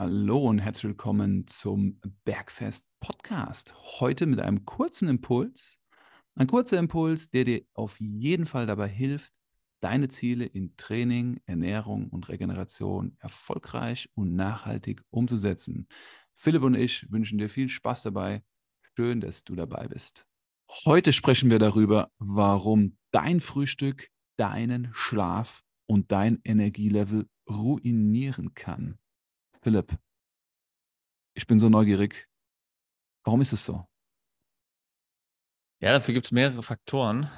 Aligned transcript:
Hallo 0.00 0.48
und 0.48 0.60
herzlich 0.60 0.84
willkommen 0.84 1.46
zum 1.46 2.00
Bergfest 2.24 2.86
Podcast. 3.00 3.74
Heute 4.00 4.24
mit 4.24 4.40
einem 4.40 4.64
kurzen 4.64 5.10
Impuls. 5.10 5.78
Ein 6.34 6.46
kurzer 6.46 6.78
Impuls, 6.78 7.28
der 7.28 7.44
dir 7.44 7.66
auf 7.74 8.00
jeden 8.00 8.46
Fall 8.46 8.66
dabei 8.66 8.88
hilft, 8.88 9.34
deine 9.80 10.08
Ziele 10.08 10.46
in 10.46 10.74
Training, 10.78 11.38
Ernährung 11.44 12.08
und 12.08 12.30
Regeneration 12.30 13.14
erfolgreich 13.18 14.08
und 14.14 14.34
nachhaltig 14.36 15.02
umzusetzen. 15.10 15.86
Philipp 16.34 16.62
und 16.62 16.76
ich 16.76 17.04
wünschen 17.12 17.36
dir 17.36 17.50
viel 17.50 17.68
Spaß 17.68 18.02
dabei. 18.04 18.42
Schön, 18.96 19.20
dass 19.20 19.44
du 19.44 19.54
dabei 19.54 19.86
bist. 19.86 20.24
Heute 20.86 21.12
sprechen 21.12 21.50
wir 21.50 21.58
darüber, 21.58 22.10
warum 22.18 22.96
dein 23.10 23.40
Frühstück 23.40 24.08
deinen 24.38 24.88
Schlaf 24.94 25.62
und 25.84 26.10
dein 26.10 26.40
Energielevel 26.42 27.28
ruinieren 27.46 28.54
kann. 28.54 28.98
Philipp, 29.62 29.98
ich 31.34 31.46
bin 31.46 31.58
so 31.58 31.68
neugierig. 31.68 32.26
Warum 33.24 33.40
ist 33.42 33.52
es 33.52 33.64
so? 33.64 33.86
Ja, 35.80 35.92
dafür 35.92 36.14
gibt 36.14 36.26
es 36.26 36.32
mehrere 36.32 36.62
Faktoren. 36.62 37.30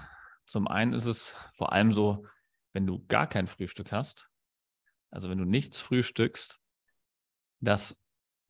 Zum 0.44 0.68
einen 0.68 0.92
ist 0.92 1.06
es 1.06 1.34
vor 1.54 1.72
allem 1.72 1.92
so, 1.92 2.26
wenn 2.72 2.86
du 2.86 3.04
gar 3.06 3.26
kein 3.26 3.46
Frühstück 3.46 3.92
hast, 3.92 4.30
also 5.10 5.30
wenn 5.30 5.38
du 5.38 5.44
nichts 5.44 5.80
frühstückst, 5.80 6.60
dass 7.60 7.96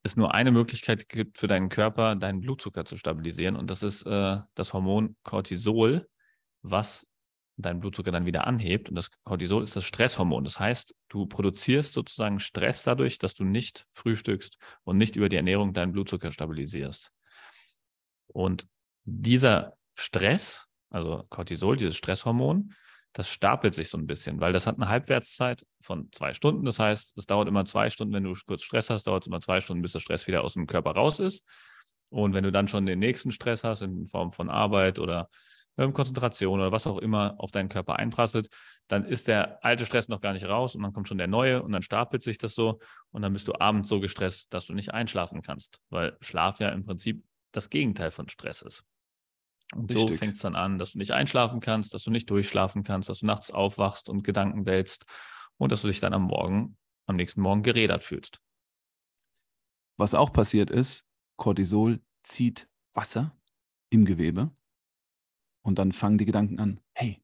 es 0.02 0.16
nur 0.16 0.34
eine 0.34 0.50
Möglichkeit 0.50 1.08
gibt 1.08 1.38
für 1.38 1.46
deinen 1.46 1.68
Körper, 1.68 2.16
deinen 2.16 2.40
Blutzucker 2.40 2.84
zu 2.84 2.96
stabilisieren. 2.96 3.56
Und 3.56 3.70
das 3.70 3.82
ist 3.82 4.02
äh, 4.02 4.40
das 4.54 4.72
Hormon 4.72 5.16
Cortisol, 5.22 6.08
was 6.62 7.06
deinen 7.62 7.80
Blutzucker 7.80 8.12
dann 8.12 8.26
wieder 8.26 8.46
anhebt. 8.46 8.88
Und 8.88 8.94
das 8.94 9.10
Cortisol 9.24 9.62
ist 9.62 9.76
das 9.76 9.84
Stresshormon. 9.84 10.44
Das 10.44 10.58
heißt, 10.58 10.94
du 11.08 11.26
produzierst 11.26 11.92
sozusagen 11.92 12.40
Stress 12.40 12.82
dadurch, 12.82 13.18
dass 13.18 13.34
du 13.34 13.44
nicht 13.44 13.86
frühstückst 13.94 14.58
und 14.84 14.98
nicht 14.98 15.16
über 15.16 15.28
die 15.28 15.36
Ernährung 15.36 15.72
deinen 15.72 15.92
Blutzucker 15.92 16.30
stabilisierst. 16.30 17.12
Und 18.26 18.66
dieser 19.04 19.76
Stress, 19.94 20.68
also 20.90 21.22
Cortisol, 21.28 21.76
dieses 21.76 21.96
Stresshormon, 21.96 22.74
das 23.12 23.28
stapelt 23.28 23.74
sich 23.74 23.88
so 23.88 23.98
ein 23.98 24.06
bisschen, 24.06 24.40
weil 24.40 24.52
das 24.52 24.66
hat 24.66 24.76
eine 24.76 24.88
Halbwertszeit 24.88 25.66
von 25.82 26.10
zwei 26.12 26.32
Stunden. 26.32 26.64
Das 26.64 26.78
heißt, 26.78 27.12
es 27.16 27.26
dauert 27.26 27.46
immer 27.46 27.64
zwei 27.66 27.90
Stunden, 27.90 28.14
wenn 28.14 28.24
du 28.24 28.34
kurz 28.46 28.62
Stress 28.62 28.88
hast, 28.88 29.06
dauert 29.06 29.24
es 29.24 29.26
immer 29.26 29.40
zwei 29.40 29.60
Stunden, 29.60 29.82
bis 29.82 29.92
der 29.92 30.00
Stress 30.00 30.26
wieder 30.26 30.42
aus 30.42 30.54
dem 30.54 30.66
Körper 30.66 30.92
raus 30.92 31.18
ist. 31.18 31.44
Und 32.08 32.34
wenn 32.34 32.44
du 32.44 32.52
dann 32.52 32.68
schon 32.68 32.86
den 32.86 32.98
nächsten 32.98 33.30
Stress 33.30 33.64
hast, 33.64 33.82
in 33.82 34.06
Form 34.06 34.32
von 34.32 34.48
Arbeit 34.48 34.98
oder 34.98 35.28
ähm, 35.78 35.92
Konzentration 35.92 36.60
oder 36.60 36.72
was 36.72 36.86
auch 36.86 36.98
immer 36.98 37.34
auf 37.38 37.50
deinen 37.50 37.68
Körper 37.68 37.96
einprasselt, 37.96 38.48
dann 38.88 39.04
ist 39.04 39.28
der 39.28 39.64
alte 39.64 39.86
Stress 39.86 40.08
noch 40.08 40.20
gar 40.20 40.32
nicht 40.32 40.46
raus 40.46 40.74
und 40.74 40.82
dann 40.82 40.92
kommt 40.92 41.08
schon 41.08 41.18
der 41.18 41.28
neue 41.28 41.62
und 41.62 41.72
dann 41.72 41.82
stapelt 41.82 42.22
sich 42.22 42.38
das 42.38 42.54
so 42.54 42.80
und 43.10 43.22
dann 43.22 43.32
bist 43.32 43.48
du 43.48 43.54
abends 43.58 43.88
so 43.88 44.00
gestresst, 44.00 44.52
dass 44.52 44.66
du 44.66 44.74
nicht 44.74 44.92
einschlafen 44.92 45.42
kannst, 45.42 45.80
weil 45.90 46.16
Schlaf 46.20 46.60
ja 46.60 46.68
im 46.70 46.84
Prinzip 46.84 47.24
das 47.52 47.70
Gegenteil 47.70 48.10
von 48.10 48.28
Stress 48.28 48.62
ist. 48.62 48.84
Und 49.74 49.90
Richtig. 49.90 50.10
so 50.10 50.16
fängt 50.16 50.34
es 50.34 50.42
dann 50.42 50.54
an, 50.54 50.78
dass 50.78 50.92
du 50.92 50.98
nicht 50.98 51.12
einschlafen 51.12 51.60
kannst, 51.60 51.94
dass 51.94 52.04
du 52.04 52.10
nicht 52.10 52.28
durchschlafen 52.28 52.82
kannst, 52.82 53.08
dass 53.08 53.20
du 53.20 53.26
nachts 53.26 53.50
aufwachst 53.50 54.10
und 54.10 54.22
Gedanken 54.24 54.66
wälzt 54.66 55.06
und 55.56 55.72
dass 55.72 55.82
du 55.82 55.88
dich 55.88 56.00
dann 56.00 56.12
am 56.12 56.24
Morgen, 56.24 56.76
am 57.06 57.16
nächsten 57.16 57.40
Morgen 57.40 57.62
gerädert 57.62 58.04
fühlst. 58.04 58.40
Was 59.96 60.14
auch 60.14 60.32
passiert 60.32 60.70
ist, 60.70 61.04
Cortisol 61.36 62.00
zieht 62.22 62.68
Wasser 62.92 63.34
im 63.88 64.04
Gewebe 64.04 64.50
und 65.62 65.78
dann 65.78 65.92
fangen 65.92 66.18
die 66.18 66.24
Gedanken 66.24 66.58
an, 66.58 66.80
hey, 66.94 67.22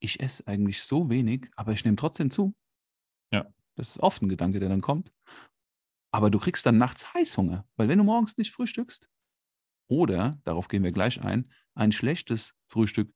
ich 0.00 0.20
esse 0.20 0.46
eigentlich 0.46 0.82
so 0.82 1.10
wenig, 1.10 1.50
aber 1.56 1.72
ich 1.72 1.84
nehme 1.84 1.96
trotzdem 1.96 2.30
zu. 2.30 2.54
Ja. 3.32 3.46
Das 3.76 3.90
ist 3.90 4.00
oft 4.00 4.22
ein 4.22 4.28
Gedanke, 4.28 4.60
der 4.60 4.68
dann 4.68 4.80
kommt. 4.80 5.12
Aber 6.12 6.30
du 6.30 6.38
kriegst 6.38 6.64
dann 6.64 6.78
nachts 6.78 7.12
Heißhunger, 7.14 7.68
weil 7.76 7.88
wenn 7.88 7.98
du 7.98 8.04
morgens 8.04 8.36
nicht 8.38 8.52
frühstückst 8.52 9.08
oder, 9.88 10.40
darauf 10.44 10.68
gehen 10.68 10.82
wir 10.82 10.92
gleich 10.92 11.20
ein, 11.20 11.52
ein 11.74 11.92
schlechtes 11.92 12.54
Frühstück 12.68 13.12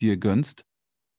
dir 0.00 0.16
gönnst, 0.16 0.64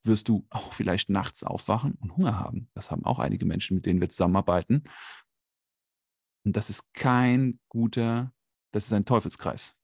wirst 0.03 0.29
du 0.29 0.45
auch 0.50 0.73
vielleicht 0.73 1.09
nachts 1.09 1.44
aufwachen 1.44 1.95
und 1.95 2.16
Hunger 2.16 2.39
haben. 2.39 2.69
Das 2.73 2.91
haben 2.91 3.05
auch 3.05 3.19
einige 3.19 3.45
Menschen, 3.45 3.75
mit 3.75 3.85
denen 3.85 4.00
wir 4.00 4.09
zusammenarbeiten. 4.09 4.84
Und 6.45 6.55
das 6.55 6.69
ist 6.69 6.94
kein 6.94 7.59
guter, 7.69 8.31
das 8.72 8.85
ist 8.85 8.94
ein 8.94 9.05
Teufelskreis. 9.05 9.75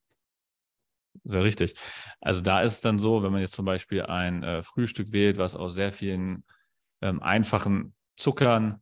Sehr 1.24 1.44
richtig. 1.44 1.76
Also 2.20 2.42
da 2.42 2.62
ist 2.62 2.74
es 2.74 2.82
dann 2.82 2.98
so, 2.98 3.24
wenn 3.24 3.32
man 3.32 3.42
jetzt 3.42 3.54
zum 3.54 3.66
Beispiel 3.66 4.04
ein 4.04 4.44
äh, 4.44 4.64
Frühstück 4.64 5.12
wählt, 5.12 5.38
was 5.38 5.56
aus 5.56 5.74
sehr 5.74 5.92
vielen 5.92 6.44
ähm, 7.02 7.22
einfachen 7.22 7.94
Zuckern 8.16 8.82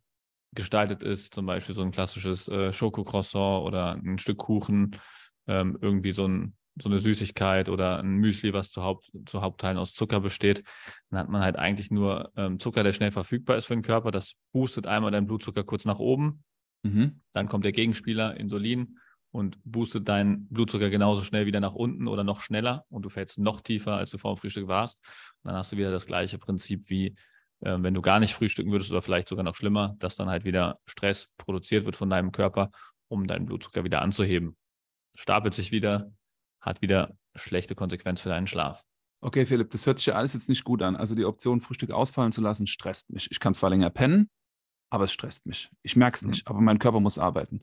gestaltet 0.54 1.04
ist, 1.04 1.34
zum 1.34 1.46
Beispiel 1.46 1.76
so 1.76 1.82
ein 1.82 1.92
klassisches 1.92 2.48
äh, 2.48 2.74
Schokocroissant 2.74 3.66
oder 3.66 3.94
ein 3.94 4.18
Stück 4.18 4.38
Kuchen, 4.38 4.96
ähm, 5.48 5.78
irgendwie 5.82 6.12
so, 6.12 6.28
ein, 6.28 6.56
so, 6.82 6.90
eine 6.90 7.00
Süßigkeit 7.00 7.70
oder 7.70 8.00
ein 8.00 8.16
Müsli, 8.16 8.54
was 8.54 8.72
zu, 8.72 8.84
Haupt, 8.84 9.12
zu 9.26 9.42
Hauptteilen 9.42 9.78
aus 9.78 9.94
Zucker 9.94 10.20
besteht, 10.20 10.64
dann 11.10 11.20
hat 11.20 11.30
man 11.30 11.42
halt 11.42 11.58
eigentlich 11.58 11.92
nur 11.92 12.32
ähm, 12.36 12.60
Zucker, 12.60 12.84
der 12.84 12.94
schnell 12.94 13.12
verfügbar 13.12 13.58
ist 13.58 13.66
für 13.66 13.76
den 13.76 13.84
Körper. 13.84 14.12
Das 14.12 14.34
boostet 14.52 14.88
einmal 14.88 15.12
deinen 15.12 15.28
Blutzucker 15.28 15.64
kurz 15.64 15.86
nach 15.86 16.00
oben. 16.00 16.44
Mhm. 16.84 17.22
Dann 17.32 17.48
kommt 17.48 17.66
der 17.66 17.74
Gegenspieler, 17.74 18.38
Insulin 18.38 18.98
und 19.32 19.58
boostet 19.64 20.08
deinen 20.08 20.48
Blutzucker 20.48 20.90
genauso 20.90 21.24
schnell 21.24 21.46
wieder 21.46 21.60
nach 21.60 21.74
unten 21.74 22.08
oder 22.08 22.24
noch 22.24 22.42
schneller 22.42 22.86
und 22.90 23.04
du 23.04 23.10
fällst 23.10 23.38
noch 23.38 23.62
tiefer, 23.62 23.96
als 23.96 24.12
du 24.12 24.18
vor 24.18 24.34
dem 24.34 24.38
Frühstück 24.40 24.68
warst. 24.68 25.04
Und 25.44 25.50
dann 25.50 25.56
hast 25.56 25.72
du 25.72 25.78
wieder 25.78 25.92
das 25.92 26.08
gleiche 26.08 26.38
Prinzip 26.38 26.90
wie 26.90 27.16
äh, 27.62 27.78
wenn 27.80 27.94
du 27.94 28.02
gar 28.02 28.20
nicht 28.20 28.34
frühstücken 28.34 28.72
würdest 28.72 28.92
oder 28.92 29.02
vielleicht 29.02 29.28
sogar 29.28 29.44
noch 29.44 29.56
schlimmer, 29.56 29.96
dass 30.00 30.16
dann 30.16 30.30
halt 30.30 30.46
wieder 30.46 30.80
Stress 30.86 31.30
produziert 31.38 31.86
wird 31.86 31.96
von 31.96 32.10
deinem 32.10 32.32
Körper, 32.32 32.72
um 33.08 33.28
deinen 33.28 33.46
Blutzucker 33.46 33.84
wieder 33.84 34.02
anzuheben. 34.02 34.58
Stapelt 35.16 35.54
sich 35.54 35.72
wieder, 35.72 36.12
hat 36.62 36.82
wieder 36.82 37.18
schlechte 37.36 37.76
Konsequenz 37.76 38.22
für 38.22 38.30
deinen 38.30 38.48
Schlaf. 38.48 38.84
Okay, 39.22 39.46
Philipp, 39.46 39.70
das 39.72 39.86
hört 39.86 40.00
sich 40.00 40.08
ja 40.08 40.14
alles 40.16 40.34
jetzt 40.34 40.48
nicht 40.48 40.64
gut 40.64 40.82
an. 40.82 40.96
Also 40.96 41.14
die 41.14 41.26
Option, 41.26 41.60
Frühstück 41.60 41.92
ausfallen 41.92 42.32
zu 42.32 42.42
lassen, 42.42 42.68
stresst 42.68 43.10
mich. 43.12 43.30
Ich 43.32 43.40
kann 43.40 43.54
zwar 43.54 43.70
länger 43.70 43.90
pennen, 43.90 44.30
aber 44.90 45.04
es 45.04 45.12
stresst 45.12 45.46
mich. 45.46 45.70
Ich 45.82 45.98
merke 45.98 46.16
es 46.16 46.22
mhm. 46.22 46.30
nicht, 46.30 46.48
aber 46.48 46.62
mein 46.62 46.80
Körper 46.80 47.02
muss 47.02 47.18
arbeiten. 47.18 47.62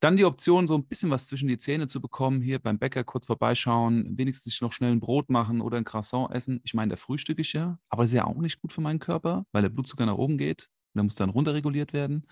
Dann 0.00 0.16
die 0.16 0.24
Option, 0.24 0.66
so 0.66 0.74
ein 0.74 0.86
bisschen 0.86 1.10
was 1.10 1.26
zwischen 1.26 1.48
die 1.48 1.58
Zähne 1.58 1.86
zu 1.86 2.00
bekommen, 2.00 2.40
hier 2.40 2.58
beim 2.58 2.78
Bäcker 2.78 3.04
kurz 3.04 3.26
vorbeischauen, 3.26 4.16
wenigstens 4.16 4.58
noch 4.62 4.72
schnell 4.72 4.92
ein 4.92 5.00
Brot 5.00 5.28
machen 5.28 5.60
oder 5.60 5.76
ein 5.76 5.84
Croissant 5.84 6.34
essen. 6.34 6.60
Ich 6.64 6.72
meine, 6.72 6.88
der 6.88 6.96
frühstücke 6.96 7.42
ich 7.42 7.52
ja, 7.52 7.78
aber 7.90 8.02
das 8.02 8.10
ist 8.10 8.16
ja 8.16 8.24
auch 8.24 8.38
nicht 8.38 8.60
gut 8.60 8.72
für 8.72 8.80
meinen 8.80 8.98
Körper, 8.98 9.44
weil 9.52 9.60
der 9.60 9.68
Blutzucker 9.68 10.06
nach 10.06 10.16
oben 10.16 10.38
geht 10.38 10.70
und 10.94 10.98
der 10.98 11.04
muss 11.04 11.16
dann 11.16 11.28
runterreguliert 11.28 11.92
werden. 11.92 12.26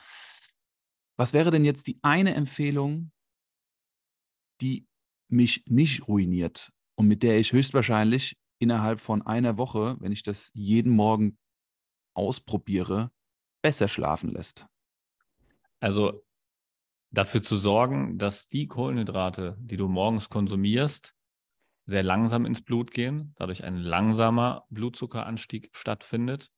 Was 1.19 1.34
wäre 1.34 1.51
denn 1.51 1.65
jetzt 1.65 1.87
die 1.89 1.99
eine 2.01 2.34
Empfehlung, 2.34 3.12
die 4.62 4.87
mich 5.28 5.65
nicht 5.67 6.09
ruiniert 6.09 6.73
und 6.95 7.07
mit 7.07 7.23
der 7.23 7.39
ich 7.39 7.53
höchstwahrscheinlich 7.53 8.39
innerhalb 8.59 8.99
von 8.99 9.21
einer 9.21 9.59
Woche, 9.59 9.97
wenn 10.01 10.12
ich 10.12 10.23
das 10.23 10.51
jeden 10.55 10.93
Morgen 10.93 11.37
ausprobiere, 12.15 13.11
besser 13.62 13.89
schlafen 13.89 14.31
lässt? 14.33 14.67
Also 15.81 16.25
dafür 17.11 17.43
zu 17.43 17.57
sorgen, 17.57 18.19
dass 18.19 18.49
die 18.49 18.67
Kohlenhydrate, 18.67 19.57
die 19.61 19.77
du 19.77 19.89
morgens 19.89 20.29
konsumierst, 20.29 21.15
sehr 21.87 22.03
langsam 22.03 22.45
ins 22.45 22.63
Blut 22.63 22.91
gehen, 22.91 23.35
dadurch 23.39 23.65
ein 23.65 23.77
langsamer 23.77 24.65
Blutzuckeranstieg 24.69 25.71
stattfindet 25.73 26.51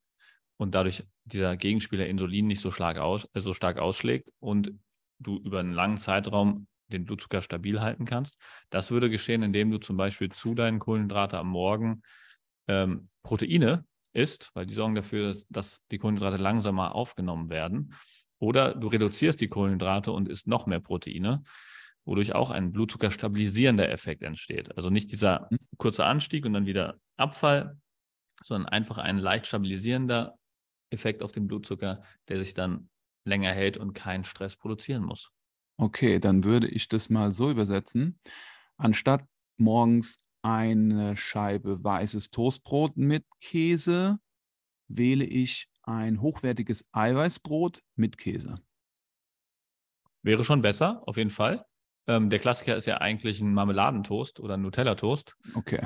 und 0.56 0.74
dadurch 0.74 1.04
dieser 1.24 1.56
Gegenspieler 1.56 2.06
Insulin 2.06 2.48
nicht 2.48 2.60
so 2.60 2.72
stark, 2.72 2.98
aus, 2.98 3.28
äh, 3.32 3.40
so 3.40 3.54
stark 3.54 3.78
ausschlägt 3.78 4.32
und 4.40 4.72
du 5.20 5.38
über 5.38 5.60
einen 5.60 5.72
langen 5.72 5.98
Zeitraum 5.98 6.66
den 6.88 7.04
Blutzucker 7.04 7.42
stabil 7.42 7.80
halten 7.80 8.04
kannst. 8.04 8.36
Das 8.70 8.90
würde 8.90 9.08
geschehen, 9.08 9.44
indem 9.44 9.70
du 9.70 9.78
zum 9.78 9.96
Beispiel 9.96 10.30
zu 10.30 10.54
deinen 10.54 10.80
Kohlenhydrate 10.80 11.38
am 11.38 11.48
Morgen 11.48 12.02
ähm, 12.66 13.08
Proteine 13.22 13.84
isst, 14.12 14.50
weil 14.54 14.66
die 14.66 14.74
sorgen 14.74 14.96
dafür, 14.96 15.36
dass 15.48 15.86
die 15.92 15.98
Kohlenhydrate 15.98 16.36
langsamer 16.36 16.94
aufgenommen 16.94 17.48
werden. 17.48 17.94
Oder 18.40 18.74
du 18.74 18.88
reduzierst 18.88 19.40
die 19.40 19.48
Kohlenhydrate 19.48 20.10
und 20.10 20.28
isst 20.28 20.48
noch 20.48 20.66
mehr 20.66 20.80
Proteine, 20.80 21.44
wodurch 22.04 22.34
auch 22.34 22.50
ein 22.50 22.72
Blutzucker-stabilisierender 22.72 23.88
Effekt 23.90 24.22
entsteht. 24.22 24.76
Also 24.76 24.90
nicht 24.90 25.12
dieser 25.12 25.46
mhm. 25.50 25.58
kurze 25.76 26.04
Anstieg 26.04 26.46
und 26.46 26.54
dann 26.54 26.66
wieder 26.66 26.98
Abfall, 27.16 27.78
sondern 28.42 28.68
einfach 28.70 28.98
ein 28.98 29.18
leicht 29.18 29.46
stabilisierender 29.46 30.36
Effekt 30.90 31.22
auf 31.22 31.32
den 31.32 31.46
Blutzucker, 31.46 32.02
der 32.28 32.38
sich 32.38 32.54
dann 32.54 32.88
länger 33.26 33.52
hält 33.52 33.76
und 33.76 33.92
keinen 33.92 34.24
Stress 34.24 34.56
produzieren 34.56 35.04
muss. 35.04 35.30
Okay, 35.76 36.18
dann 36.18 36.42
würde 36.42 36.68
ich 36.68 36.88
das 36.88 37.10
mal 37.10 37.32
so 37.32 37.50
übersetzen. 37.50 38.18
Anstatt 38.76 39.24
morgens 39.58 40.20
eine 40.42 41.16
Scheibe 41.16 41.84
weißes 41.84 42.30
Toastbrot 42.30 42.96
mit 42.96 43.24
Käse, 43.40 44.18
wähle 44.88 45.24
ich 45.24 45.69
ein 45.82 46.20
hochwertiges 46.20 46.88
Eiweißbrot 46.92 47.82
mit 47.96 48.18
Käse. 48.18 48.60
Wäre 50.22 50.44
schon 50.44 50.62
besser, 50.62 51.02
auf 51.06 51.16
jeden 51.16 51.30
Fall. 51.30 51.64
Ähm, 52.06 52.30
der 52.30 52.38
Klassiker 52.38 52.76
ist 52.76 52.86
ja 52.86 52.98
eigentlich 52.98 53.40
ein 53.40 53.54
Marmeladentoast 53.54 54.40
oder 54.40 54.54
ein 54.54 54.62
Nutella-Toast. 54.62 55.36
Okay. 55.54 55.82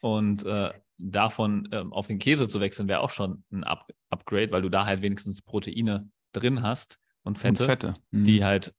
Und 0.00 0.44
äh, 0.44 0.72
davon 0.98 1.68
ähm, 1.72 1.92
auf 1.92 2.06
den 2.06 2.18
Käse 2.18 2.48
zu 2.48 2.60
wechseln, 2.60 2.88
wäre 2.88 3.00
auch 3.00 3.10
schon 3.10 3.44
ein 3.50 3.64
Up 3.64 3.90
Upgrade, 4.10 4.50
weil 4.52 4.62
du 4.62 4.68
da 4.68 4.86
halt 4.86 5.02
wenigstens 5.02 5.42
Proteine 5.42 6.08
drin 6.32 6.62
hast 6.62 7.00
und 7.24 7.38
Fette, 7.38 7.62
und 7.62 7.66
Fette. 7.66 7.94
Mhm. 8.10 8.24
die 8.24 8.44
halt 8.44 8.74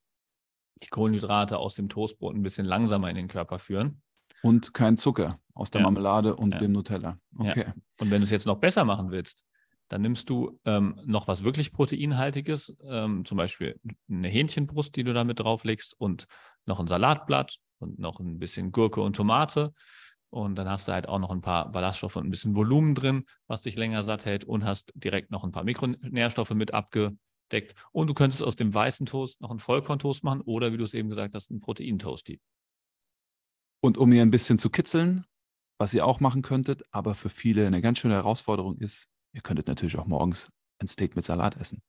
die 0.82 0.88
Kohlenhydrate 0.88 1.58
aus 1.58 1.74
dem 1.74 1.88
Toastbrot 1.88 2.34
ein 2.34 2.42
bisschen 2.42 2.66
langsamer 2.66 3.08
in 3.10 3.16
den 3.16 3.28
Körper 3.28 3.58
führen. 3.58 4.02
Und 4.42 4.74
kein 4.74 4.96
Zucker 4.96 5.40
aus 5.54 5.70
der 5.70 5.80
Ja. 5.80 5.84
Marmelade 5.86 6.36
und 6.36 6.52
Ja. 6.52 6.58
dem 6.58 6.72
Nutella. 6.72 7.18
Ja. 7.38 7.50
Okay. 7.50 7.66
Und 8.00 8.10
wenn 8.10 8.20
du 8.20 8.24
es 8.24 8.30
jetzt 8.30 8.46
noch 8.46 8.58
besser 8.58 8.84
machen 8.84 9.10
willst, 9.10 9.46
dann 9.88 10.00
nimmst 10.00 10.28
du 10.30 10.58
ähm, 10.64 11.00
noch 11.04 11.28
was 11.28 11.44
wirklich 11.44 11.72
Proteinhaltiges, 11.72 12.76
ähm, 12.84 13.24
zum 13.24 13.36
Beispiel 13.36 13.78
eine 14.10 14.28
Hähnchenbrust, 14.28 14.96
die 14.96 15.04
du 15.04 15.12
da 15.12 15.24
mit 15.24 15.40
drauflegst 15.40 15.94
und 15.98 16.26
noch 16.64 16.80
ein 16.80 16.86
Salatblatt 16.86 17.58
und 17.78 17.98
noch 17.98 18.20
ein 18.20 18.38
bisschen 18.38 18.72
Gurke 18.72 19.00
und 19.00 19.16
Tomate. 19.16 19.72
Und 20.30 20.56
dann 20.56 20.68
hast 20.68 20.88
du 20.88 20.92
halt 20.92 21.08
auch 21.08 21.20
noch 21.20 21.30
ein 21.30 21.40
paar 21.40 21.70
Ballaststoffe 21.70 22.16
und 22.16 22.26
ein 22.26 22.30
bisschen 22.30 22.56
Volumen 22.56 22.94
drin, 22.94 23.24
was 23.46 23.62
dich 23.62 23.76
länger 23.76 24.02
satt 24.02 24.24
hält 24.24 24.44
und 24.44 24.64
hast 24.64 24.92
direkt 24.94 25.30
noch 25.30 25.44
ein 25.44 25.52
paar 25.52 25.64
Mikronährstoffe 25.64 26.50
mit 26.50 26.74
abgedeckt. 26.74 27.74
Und 27.92 28.08
du 28.08 28.14
könntest 28.14 28.42
aus 28.42 28.56
dem 28.56 28.74
weißen 28.74 29.06
Toast 29.06 29.40
noch 29.40 29.50
einen 29.50 29.60
Vollkorntoast 29.60 30.24
machen 30.24 30.40
oder, 30.40 30.72
wie 30.72 30.78
du 30.78 30.84
es 30.84 30.94
eben 30.94 31.08
gesagt 31.08 31.34
hast, 31.34 31.50
einen 31.50 31.60
Proteintoasty. 31.60 32.40
Und 33.80 33.98
um 33.98 34.12
ihr 34.12 34.22
ein 34.22 34.32
bisschen 34.32 34.58
zu 34.58 34.68
kitzeln, 34.68 35.24
was 35.78 35.94
ihr 35.94 36.04
auch 36.04 36.18
machen 36.18 36.42
könntet, 36.42 36.82
aber 36.90 37.14
für 37.14 37.28
viele 37.28 37.66
eine 37.66 37.80
ganz 37.80 38.00
schöne 38.00 38.14
Herausforderung 38.14 38.78
ist, 38.78 39.08
ihr 39.36 39.42
könntet 39.42 39.68
natürlich 39.68 39.98
auch 39.98 40.06
morgens 40.06 40.50
ein 40.78 40.88
Steak 40.88 41.14
mit 41.14 41.26
Salat 41.26 41.56
essen. 41.56 41.82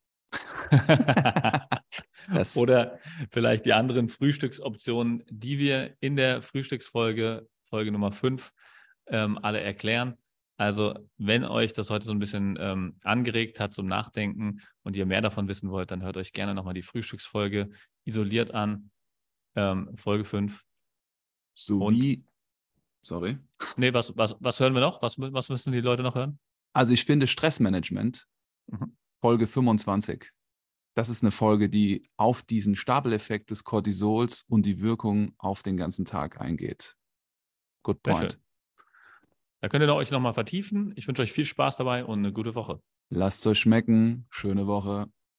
Oder 2.58 3.00
vielleicht 3.32 3.66
die 3.66 3.72
anderen 3.72 4.10
Frühstücksoptionen, 4.10 5.24
die 5.30 5.58
wir 5.58 5.96
in 6.02 6.18
der 6.18 6.42
Frühstücksfolge, 6.42 7.48
Folge 7.64 7.94
Nummer 7.94 8.12
5, 8.12 8.52
ähm, 9.08 9.40
alle 9.42 9.62
erklären. 9.62 10.18
Also, 10.58 10.94
wenn 11.18 11.46
euch 11.46 11.72
das 11.72 11.90
heute 11.90 12.06
so 12.06 12.12
ein 12.12 12.20
bisschen 12.20 12.58
ähm, 12.60 12.94
angeregt 13.04 13.62
hat 13.62 13.74
zum 13.74 13.88
Nachdenken 13.88 14.60
und 14.84 14.98
ihr 14.98 15.06
mehr 15.06 15.22
davon 15.22 15.48
wissen 15.48 15.72
wollt, 15.72 15.92
dann 15.92 16.04
hört 16.04 16.18
euch 16.18 16.34
gerne 16.34 16.54
nochmal 16.54 16.74
die 16.74 16.82
Frühstücksfolge 16.82 17.70
isoliert 18.04 18.52
an. 18.52 18.92
Ähm, 19.56 19.96
Folge 19.96 20.26
5. 20.26 20.66
sowie, 21.54 22.26
sorry. 23.02 23.38
Nee, 23.78 23.94
was, 23.94 24.18
was, 24.18 24.36
was 24.40 24.60
hören 24.60 24.74
wir 24.74 24.82
noch? 24.82 25.02
Was, 25.02 25.18
was 25.18 25.50
müssen 25.50 25.72
die 25.72 25.80
Leute 25.82 26.04
noch 26.04 26.16
hören? 26.16 26.40
Also 26.74 26.94
ich 26.94 27.06
finde 27.06 27.28
Stressmanagement, 27.28 28.28
Mhm. 28.70 28.98
Folge 29.22 29.48
25, 29.48 30.32
das 30.94 31.10
ist 31.10 31.24
eine 31.24 31.32
Folge, 31.32 31.70
die 31.70 32.10
auf 32.18 32.42
diesen 32.42 32.76
Stapeleffekt 32.76 33.50
des 33.52 33.64
Cortisols 33.64 34.44
und 34.50 34.66
die 34.66 34.82
Wirkung 34.82 35.34
auf 35.38 35.64
den 35.64 35.78
ganzen 35.78 36.06
Tag 36.06 36.42
eingeht. 36.42 36.96
Good 37.84 38.04
point. 38.04 38.40
Da 39.62 39.70
könnt 39.70 39.84
ihr 39.84 39.96
euch 39.96 40.12
nochmal 40.12 40.34
vertiefen. 40.34 40.94
Ich 40.96 41.08
wünsche 41.08 41.22
euch 41.22 41.32
viel 41.32 41.46
Spaß 41.46 41.78
dabei 41.78 42.04
und 42.04 42.20
eine 42.20 42.34
gute 42.34 42.56
Woche. 42.56 42.82
Lasst 43.10 43.40
es 43.42 43.48
euch 43.48 43.60
schmecken. 43.60 44.28
Schöne 44.30 44.68
Woche. 44.68 45.10